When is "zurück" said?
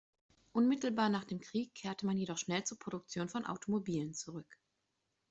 4.15-4.51